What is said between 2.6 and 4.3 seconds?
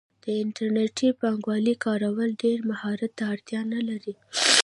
مهارت ته اړتیا نه لري.